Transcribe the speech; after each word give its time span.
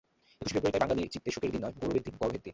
একুশে 0.41 0.53
ফেব্রুয়ারী 0.63 0.73
তাই 0.77 0.81
বাঙালী 0.91 1.01
চিত্তে 1.13 1.29
শোকের 1.35 1.51
দিন 1.53 1.61
নয়—গৌরবের 1.63 2.03
দিন, 2.05 2.13
গর্বের 2.21 2.41
দিন। 2.43 2.49